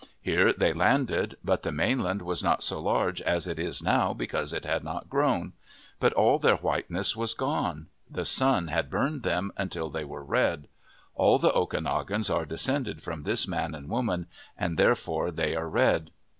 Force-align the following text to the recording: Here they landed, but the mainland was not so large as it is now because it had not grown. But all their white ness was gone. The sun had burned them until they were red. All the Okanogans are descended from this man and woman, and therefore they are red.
Here 0.19 0.51
they 0.51 0.73
landed, 0.73 1.37
but 1.43 1.61
the 1.61 1.71
mainland 1.71 2.23
was 2.23 2.41
not 2.41 2.63
so 2.63 2.81
large 2.81 3.21
as 3.21 3.45
it 3.45 3.59
is 3.59 3.83
now 3.83 4.15
because 4.15 4.51
it 4.51 4.65
had 4.65 4.83
not 4.83 5.09
grown. 5.11 5.53
But 5.99 6.11
all 6.13 6.39
their 6.39 6.55
white 6.55 6.89
ness 6.89 7.15
was 7.15 7.35
gone. 7.35 7.85
The 8.09 8.25
sun 8.25 8.69
had 8.69 8.89
burned 8.89 9.21
them 9.21 9.51
until 9.57 9.91
they 9.91 10.03
were 10.03 10.23
red. 10.25 10.67
All 11.13 11.37
the 11.37 11.51
Okanogans 11.53 12.31
are 12.33 12.47
descended 12.47 13.03
from 13.03 13.21
this 13.25 13.47
man 13.47 13.75
and 13.75 13.89
woman, 13.91 14.25
and 14.57 14.75
therefore 14.75 15.29
they 15.29 15.55
are 15.55 15.69
red. 15.69 16.09